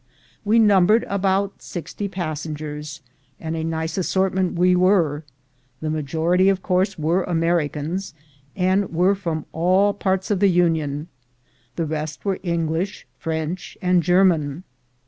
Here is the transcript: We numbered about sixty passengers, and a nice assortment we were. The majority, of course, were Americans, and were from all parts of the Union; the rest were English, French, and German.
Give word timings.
We 0.43 0.57
numbered 0.57 1.05
about 1.07 1.61
sixty 1.61 2.07
passengers, 2.07 3.01
and 3.39 3.55
a 3.55 3.63
nice 3.63 3.99
assortment 3.99 4.55
we 4.57 4.75
were. 4.75 5.23
The 5.79 5.91
majority, 5.91 6.49
of 6.49 6.63
course, 6.63 6.97
were 6.97 7.23
Americans, 7.25 8.15
and 8.55 8.89
were 8.91 9.13
from 9.13 9.45
all 9.51 9.93
parts 9.93 10.31
of 10.31 10.39
the 10.39 10.49
Union; 10.49 11.07
the 11.75 11.85
rest 11.85 12.25
were 12.25 12.39
English, 12.41 13.05
French, 13.19 13.77
and 13.79 14.01
German. 14.01 14.63